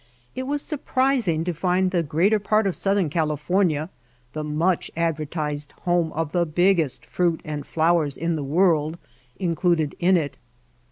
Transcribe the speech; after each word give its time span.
It 0.33 0.47
was 0.47 0.63
surprising 0.63 1.43
to 1.43 1.53
find 1.53 1.91
the 1.91 2.01
greater 2.01 2.39
part 2.39 2.65
of 2.65 2.75
south 2.75 2.97
ern 2.97 3.07
California, 3.07 3.91
the 4.33 4.43
much 4.43 4.89
advertised 4.97 5.73
home 5.83 6.11
of 6.13 6.31
the 6.31 6.43
biggest 6.43 7.05
fruit 7.05 7.39
and 7.45 7.67
flowers 7.67 8.17
in 8.17 8.35
the 8.35 8.43
world, 8.43 8.97
in 9.37 9.53
cluded 9.53 9.93
in 9.99 10.17
it. 10.17 10.39